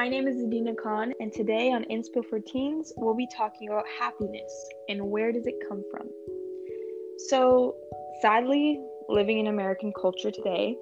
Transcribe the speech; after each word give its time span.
My 0.00 0.08
name 0.08 0.26
is 0.26 0.42
Adina 0.42 0.74
Khan, 0.74 1.12
and 1.20 1.30
today 1.30 1.72
on 1.72 1.84
Inspo 1.90 2.24
for 2.24 2.40
Teens, 2.40 2.90
we'll 2.96 3.12
be 3.14 3.28
talking 3.36 3.68
about 3.68 3.84
happiness 4.00 4.50
and 4.88 4.98
where 5.10 5.30
does 5.30 5.46
it 5.46 5.56
come 5.68 5.84
from. 5.90 6.08
So, 7.28 7.76
sadly, 8.22 8.80
living 9.10 9.40
in 9.40 9.48
American 9.48 9.92
culture 9.92 10.30
today, 10.30 10.74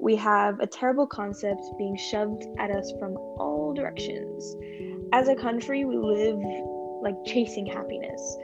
we 0.00 0.16
have 0.16 0.58
a 0.58 0.66
terrible 0.66 1.06
concept 1.06 1.62
being 1.78 1.96
shoved 1.96 2.44
at 2.58 2.72
us 2.72 2.92
from 2.98 3.16
all 3.38 3.72
directions. 3.72 4.56
As 5.12 5.28
a 5.28 5.36
country, 5.36 5.84
we 5.84 5.96
live 5.96 6.40
like 7.02 7.14
chasing 7.24 7.66
happiness. 7.66 8.36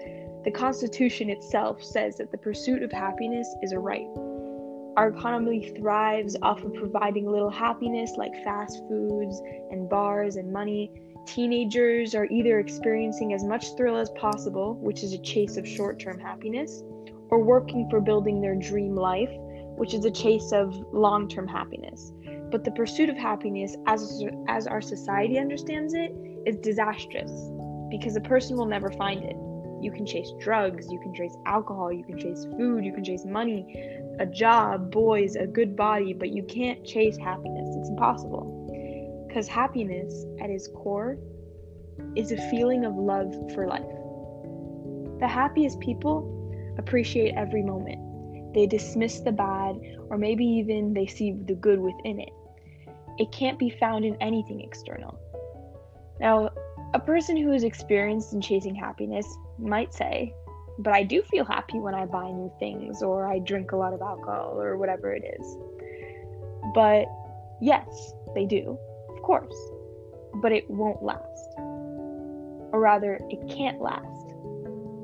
The 0.45 0.53
Constitution 0.53 1.31
itself 1.31 1.83
says 1.83 2.17
that 2.19 2.31
the 2.31 2.39
pursuit 2.39 2.85
of 2.85 2.93
happiness 2.93 3.53
is 3.61 3.73
a 3.73 3.79
right. 3.81 4.07
Our 4.97 5.09
economy 5.09 5.73
thrives 5.79 6.37
off 6.43 6.63
of 6.63 6.75
providing 6.75 7.27
little 7.27 7.49
happiness 7.49 8.13
like 8.19 8.33
fast 8.45 8.79
foods 8.89 9.41
and 9.71 9.89
bars 9.89 10.37
and 10.37 10.53
money. 10.53 10.93
Teenagers 11.27 12.15
are 12.15 12.27
either 12.27 12.59
experiencing 12.59 13.33
as 13.33 13.43
much 13.43 13.75
thrill 13.75 13.97
as 13.97 14.11
possible, 14.11 14.75
which 14.75 15.03
is 15.03 15.15
a 15.15 15.19
chase 15.19 15.57
of 15.57 15.67
short 15.67 15.99
term 15.99 16.19
happiness, 16.19 16.83
or 17.31 17.43
working 17.43 17.89
for 17.89 18.03
building 18.03 18.43
their 18.43 18.55
dream 18.55 18.95
life, 18.95 19.31
which 19.77 19.95
is 19.95 20.05
a 20.05 20.11
chase 20.11 20.53
of 20.53 20.75
long 20.93 21.27
term 21.27 21.49
happiness. 21.49 22.13
But 22.51 22.63
the 22.63 22.73
pursuit 22.73 23.09
of 23.09 23.17
happiness, 23.17 23.75
as, 23.87 24.23
as 24.49 24.67
our 24.67 24.83
society 24.83 25.39
understands 25.39 25.95
it, 25.95 26.13
is 26.45 26.57
disastrous 26.57 27.33
because 27.91 28.17
a 28.17 28.21
person 28.21 28.59
will 28.59 28.67
never 28.67 28.91
find 28.91 29.25
it. 29.25 29.37
You 29.83 29.91
can 29.91 30.07
chase 30.07 30.33
drugs, 30.41 30.87
you 30.91 31.01
can 31.01 31.13
chase 31.13 31.37
alcohol, 31.45 31.93
you 31.93 32.05
can 32.05 32.17
chase 32.17 32.47
food, 32.57 32.85
you 32.85 32.93
can 32.93 33.03
chase 33.03 33.25
money, 33.25 34.01
a 34.21 34.27
job, 34.27 34.93
boys, 34.93 35.35
a 35.35 35.47
good 35.47 35.75
body, 35.75 36.13
but 36.13 36.31
you 36.31 36.45
can't 36.45 36.85
chase 36.85 37.17
happiness. 37.17 37.69
It's 37.77 37.89
impossible. 37.89 39.25
Because 39.27 39.49
happiness, 39.49 40.25
at 40.41 40.51
its 40.51 40.69
core, 40.69 41.19
is 42.15 42.31
a 42.31 42.37
feeling 42.51 42.85
of 42.85 42.95
love 42.95 43.35
for 43.55 43.67
life. 43.67 43.83
The 45.19 45.27
happiest 45.27 45.81
people 45.81 46.29
appreciate 46.79 47.35
every 47.37 47.63
moment. 47.63 48.55
They 48.55 48.67
dismiss 48.67 49.21
the 49.21 49.33
bad, 49.33 49.81
or 50.11 50.19
maybe 50.19 50.45
even 50.45 50.95
they 50.95 51.07
see 51.07 51.33
the 51.33 51.55
good 51.55 51.81
within 51.81 52.21
it. 52.21 52.33
It 53.19 53.33
can't 53.33 53.59
be 53.59 53.71
found 53.71 54.05
in 54.05 54.17
anything 54.21 54.61
external. 54.61 55.19
Now, 56.21 56.51
a 56.95 57.01
person 57.01 57.37
who 57.37 57.53
is 57.53 57.65
experienced 57.65 58.35
in 58.35 58.41
chasing 58.41 58.75
happiness 58.75 59.27
might 59.63 59.95
say, 59.95 60.35
but 60.79 60.93
I 60.93 61.03
do 61.03 61.23
feel 61.23 61.45
happy 61.45 61.79
when 61.79 61.95
I 61.95 62.07
buy 62.07 62.31
new 62.31 62.53
things 62.59 63.03
or 63.03 63.27
I 63.27 63.39
drink 63.39 63.73
a 63.73 63.77
lot 63.77 63.93
of 63.93 64.01
alcohol 64.01 64.61
or 64.61 64.77
whatever 64.77 65.13
it 65.13 65.23
is. 65.39 65.57
But 66.75 67.07
yes, 67.61 68.13
they 68.35 68.47
do, 68.47 68.79
of 69.11 69.23
course. 69.23 69.55
But 70.37 70.53
it 70.53 70.69
won't 70.71 71.03
last. 71.03 71.55
Or 71.59 72.81
rather, 72.81 73.21
it 73.29 73.49
can't 73.49 73.81
last 73.81 74.35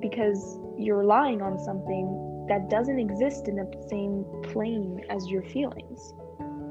because 0.01 0.59
you're 0.79 0.99
relying 0.99 1.43
on 1.43 1.59
something 1.59 2.47
that 2.49 2.71
doesn't 2.71 2.99
exist 2.99 3.47
in 3.47 3.57
the 3.57 3.87
same 3.91 4.25
plane 4.53 5.05
as 5.11 5.27
your 5.29 5.43
feelings. 5.43 6.15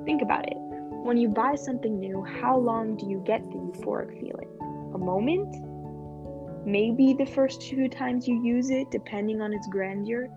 Think 0.06 0.22
about 0.22 0.48
it. 0.48 0.58
When 0.58 1.18
you 1.18 1.30
buy 1.30 1.56
something 1.56 2.00
new, 2.00 2.24
how 2.24 2.58
long 2.58 2.98
do 2.98 3.08
you 3.08 3.22
get 3.26 3.44
the 3.44 3.58
euphoric 3.58 4.20
feeling? 4.20 4.50
A 4.96 4.98
moment? 4.98 5.56
Maybe 6.68 7.14
the 7.14 7.26
first 7.26 7.62
two 7.62 7.88
times 7.88 8.28
you 8.28 8.44
use 8.44 8.70
it, 8.70 8.92
depending 8.92 9.42
on 9.42 9.54
its 9.54 9.68
grandeur. 9.68 10.28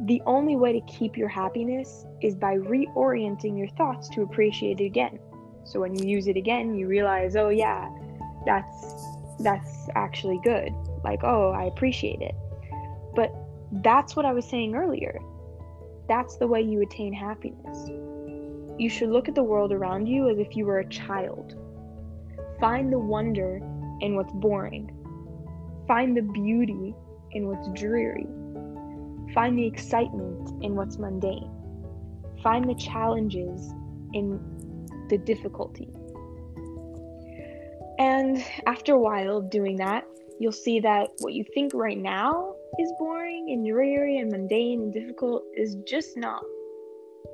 The 0.00 0.20
only 0.26 0.56
way 0.56 0.72
to 0.72 0.80
keep 0.92 1.16
your 1.16 1.28
happiness 1.28 2.04
is 2.20 2.34
by 2.34 2.56
reorienting 2.56 3.56
your 3.56 3.68
thoughts 3.68 4.08
to 4.10 4.22
appreciate 4.22 4.80
it 4.80 4.84
again. 4.84 5.20
So 5.64 5.80
when 5.80 5.96
you 5.96 6.08
use 6.08 6.26
it 6.26 6.36
again, 6.36 6.74
you 6.74 6.88
realize, 6.88 7.36
oh 7.36 7.50
yeah, 7.50 7.88
that's 8.44 8.94
that's 9.38 9.88
actually 9.94 10.40
good. 10.42 10.72
Like, 11.04 11.22
oh, 11.22 11.52
I 11.52 11.64
appreciate 11.64 12.20
it. 12.20 12.34
But 13.14 13.32
that's 13.82 14.16
what 14.16 14.24
I 14.24 14.32
was 14.32 14.44
saying 14.44 14.74
earlier. 14.74 15.20
That's 16.08 16.36
the 16.36 16.48
way 16.48 16.62
you 16.62 16.82
attain 16.82 17.12
happiness. 17.12 17.88
You 18.78 18.88
should 18.90 19.10
look 19.10 19.28
at 19.28 19.34
the 19.36 19.42
world 19.42 19.72
around 19.72 20.06
you 20.06 20.28
as 20.28 20.38
if 20.38 20.56
you 20.56 20.66
were 20.66 20.80
a 20.80 20.88
child. 20.88 21.54
Find 22.60 22.92
the 22.92 22.98
wonder 22.98 23.60
in 24.00 24.16
what's 24.16 24.32
boring. 24.32 24.95
Find 25.86 26.16
the 26.16 26.22
beauty 26.22 26.94
in 27.32 27.46
what's 27.46 27.68
dreary. 27.80 28.26
Find 29.34 29.58
the 29.58 29.66
excitement 29.66 30.62
in 30.62 30.74
what's 30.74 30.98
mundane. 30.98 31.50
Find 32.42 32.68
the 32.68 32.74
challenges 32.74 33.72
in 34.14 34.40
the 35.08 35.18
difficulty. 35.18 35.88
And 37.98 38.44
after 38.66 38.94
a 38.94 38.98
while 38.98 39.38
of 39.38 39.50
doing 39.50 39.76
that, 39.76 40.04
you'll 40.38 40.52
see 40.52 40.80
that 40.80 41.08
what 41.20 41.32
you 41.32 41.44
think 41.54 41.72
right 41.74 41.98
now 41.98 42.54
is 42.78 42.92
boring 42.98 43.50
and 43.50 43.66
dreary 43.66 44.18
and 44.18 44.30
mundane 44.30 44.80
and 44.82 44.92
difficult 44.92 45.44
is 45.56 45.76
just 45.86 46.16
not. 46.16 46.42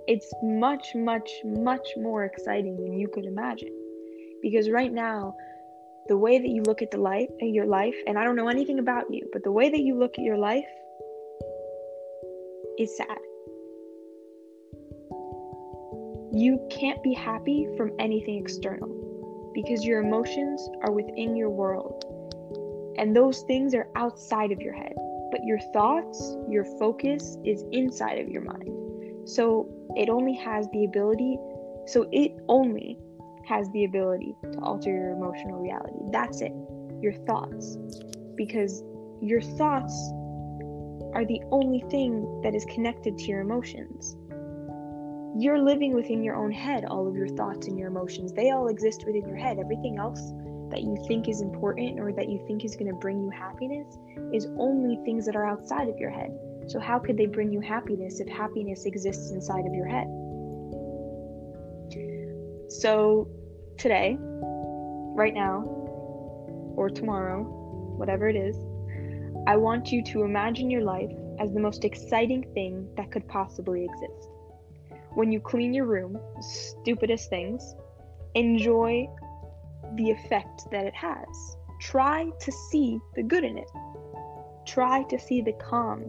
It's 0.07 0.33
much, 0.43 0.95
much, 0.95 1.31
much 1.45 1.87
more 1.97 2.25
exciting 2.25 2.77
than 2.77 2.93
you 2.93 3.09
could 3.09 3.25
imagine. 3.25 3.77
Because 4.41 4.71
right 4.71 4.93
now, 4.93 5.35
the 6.09 6.17
way 6.17 6.39
that 6.39 6.49
you 6.49 6.63
look 6.63 6.83
at 6.83 6.91
the 6.91 6.99
life 6.99 7.29
at 7.41 7.49
your 7.49 7.67
life 7.67 7.95
and 8.07 8.19
i 8.19 8.25
don't 8.25 8.37
know 8.37 8.49
anything 8.49 8.79
about 8.79 9.05
you 9.11 9.27
but 9.33 9.43
the 9.45 9.53
way 9.53 9.71
that 9.71 9.81
you 9.81 9.95
look 9.97 10.13
at 10.19 10.25
your 10.25 10.39
life 10.39 10.65
is 12.79 12.97
sad. 12.97 13.19
You 16.35 16.67
can't 16.71 17.03
be 17.03 17.13
happy 17.13 17.69
from 17.77 17.93
anything 17.99 18.39
external 18.39 19.51
because 19.55 19.85
your 19.85 20.03
emotions 20.03 20.67
are 20.83 20.93
within 20.93 21.37
your 21.37 21.51
world 21.51 22.05
and 22.99 23.15
those 23.15 23.43
things 23.43 23.75
are 23.75 23.89
outside 23.97 24.51
of 24.51 24.61
your 24.61 24.73
head 24.73 24.95
but 25.31 25.45
your 25.45 25.59
thoughts 25.73 26.37
your 26.49 26.65
focus 26.79 27.37
is 27.45 27.65
inside 27.73 28.19
of 28.19 28.29
your 28.29 28.43
mind. 28.43 29.29
So 29.29 29.69
it 29.97 30.09
only 30.09 30.35
has 30.35 30.67
the 30.73 30.85
ability 30.85 31.39
so 31.87 32.09
it 32.13 32.33
only 32.49 32.99
has 33.47 33.71
the 33.71 33.85
ability 33.85 34.37
to 34.53 34.59
alter 34.61 34.91
your 34.91 35.13
emotional 35.13 35.61
reality. 35.61 35.99
That's 36.11 36.41
it. 36.41 36.53
Your 37.01 37.13
thoughts. 37.13 37.77
Because 38.37 38.83
your 39.21 39.41
thoughts 39.41 39.95
are 41.15 41.25
the 41.25 41.41
only 41.51 41.85
thing 41.91 42.41
that 42.43 42.55
is 42.55 42.65
connected 42.67 43.19
to 43.19 43.25
your 43.25 43.41
emotions. 43.41 44.17
You're 45.39 45.63
living 45.63 45.95
within 45.95 46.23
your 46.23 46.37
own 46.37 46.51
head, 46.51 46.85
all 46.85 47.09
of 47.09 47.17
your 47.17 47.29
thoughts 47.29 47.67
and 47.67 47.79
your 47.79 47.89
emotions. 47.89 48.33
They 48.33 48.51
all 48.51 48.69
exist 48.69 49.05
within 49.07 49.27
your 49.27 49.37
head. 49.37 49.59
Everything 49.59 49.99
else 49.99 50.33
that 50.71 50.83
you 50.83 50.97
think 51.07 51.29
is 51.29 51.41
important 51.41 52.01
or 52.01 52.13
that 52.13 52.29
you 52.29 52.43
think 52.47 52.65
is 52.65 52.77
going 52.77 52.91
to 52.91 52.97
bring 52.99 53.23
you 53.23 53.31
happiness 53.31 53.99
is 54.33 54.47
only 54.59 54.97
things 55.05 55.27
that 55.27 55.37
are 55.37 55.47
outside 55.47 55.89
of 55.89 55.99
your 55.99 56.11
head. 56.11 56.31
So, 56.67 56.81
how 56.81 56.99
could 56.99 57.17
they 57.17 57.27
bring 57.27 57.53
you 57.53 57.61
happiness 57.61 58.21
if 58.21 58.29
happiness 58.29 58.85
exists 58.85 59.31
inside 59.31 59.67
of 59.67 59.75
your 59.75 59.87
head? 59.87 60.07
So, 62.81 63.29
today, 63.77 64.17
right 64.19 65.35
now, 65.35 65.61
or 66.75 66.89
tomorrow, 66.89 67.43
whatever 67.99 68.29
it 68.31 68.35
is, 68.35 68.57
I 69.47 69.57
want 69.57 69.93
you 69.93 70.03
to 70.05 70.23
imagine 70.23 70.71
your 70.71 70.83
life 70.83 71.13
as 71.39 71.53
the 71.53 71.61
most 71.61 71.85
exciting 71.85 72.51
thing 72.55 72.89
that 72.97 73.13
could 73.13 73.29
possibly 73.29 73.85
exist. 73.85 74.31
When 75.15 75.31
you 75.31 75.39
clean 75.39 75.75
your 75.75 75.85
room, 75.85 76.19
stupidest 76.41 77.29
things, 77.29 77.75
enjoy 78.35 79.07
the 79.97 80.11
effect 80.11 80.63
that 80.71 80.87
it 80.87 80.95
has. 80.95 81.57
Try 81.79 82.31
to 82.41 82.53
see 82.71 82.99
the 83.15 83.23
good 83.23 83.45
in 83.45 83.59
it. 83.59 83.71
Try 84.67 85.03
to 85.05 85.19
see 85.19 85.43
the 85.43 85.53
calm. 85.53 86.05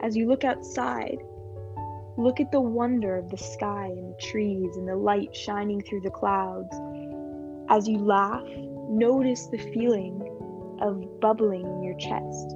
As 0.00 0.16
you 0.16 0.28
look 0.28 0.44
outside, 0.44 1.18
Look 2.18 2.40
at 2.40 2.52
the 2.52 2.60
wonder 2.60 3.16
of 3.16 3.30
the 3.30 3.38
sky 3.38 3.86
and 3.86 4.10
the 4.10 4.20
trees 4.20 4.76
and 4.76 4.86
the 4.86 4.96
light 4.96 5.34
shining 5.34 5.80
through 5.80 6.02
the 6.02 6.10
clouds. 6.10 6.74
As 7.70 7.88
you 7.88 7.98
laugh, 7.98 8.46
notice 8.90 9.46
the 9.46 9.56
feeling 9.56 10.20
of 10.82 11.20
bubbling 11.20 11.62
in 11.62 11.82
your 11.82 11.96
chest. 11.96 12.54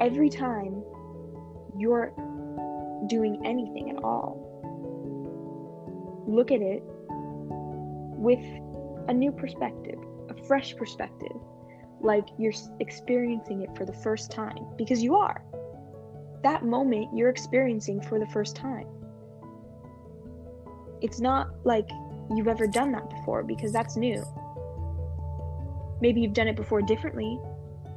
Every 0.00 0.28
time 0.28 0.82
you're 1.78 2.12
doing 3.06 3.40
anything 3.44 3.90
at 3.90 4.04
all, 4.04 4.36
look 6.26 6.50
at 6.50 6.60
it 6.60 6.82
with 6.84 8.44
a 9.08 9.14
new 9.14 9.32
perspective, 9.32 9.98
a 10.28 10.34
fresh 10.44 10.76
perspective, 10.76 11.36
like 12.02 12.26
you're 12.38 12.52
experiencing 12.80 13.62
it 13.62 13.74
for 13.76 13.86
the 13.86 13.94
first 13.94 14.30
time, 14.30 14.66
because 14.76 15.02
you 15.02 15.16
are 15.16 15.42
that 16.42 16.64
moment 16.64 17.08
you're 17.14 17.30
experiencing 17.30 18.00
for 18.00 18.18
the 18.18 18.26
first 18.26 18.56
time. 18.56 18.86
It's 21.00 21.20
not 21.20 21.48
like 21.64 21.88
you've 22.34 22.48
ever 22.48 22.66
done 22.66 22.92
that 22.92 23.08
before 23.10 23.42
because 23.42 23.72
that's 23.72 23.96
new. 23.96 24.22
Maybe 26.00 26.20
you've 26.20 26.34
done 26.34 26.48
it 26.48 26.56
before 26.56 26.82
differently. 26.82 27.38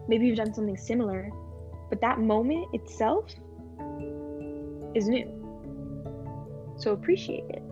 Maybe 0.08 0.28
you've 0.28 0.38
done 0.38 0.54
something 0.54 0.78
similar. 0.78 1.30
But 1.90 2.02
that 2.02 2.20
moment 2.20 2.68
itself 2.74 3.32
is 4.96 5.08
new. 5.08 5.42
So 6.78 6.92
appreciate 6.92 7.46
it. 7.50 7.65